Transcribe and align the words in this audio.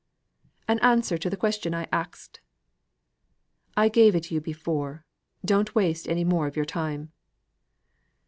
"An 0.67 0.79
answer 0.79 1.15
to 1.19 1.29
th' 1.29 1.37
question 1.39 1.75
I 1.75 1.87
axed." 1.91 2.39
"I 3.77 3.87
gave 3.87 4.15
it 4.15 4.31
you 4.31 4.41
before. 4.41 5.05
Don't 5.45 5.75
waste 5.75 6.07
any 6.09 6.23
more 6.23 6.47
of 6.47 6.55
your 6.55 6.65
time." 6.65 7.11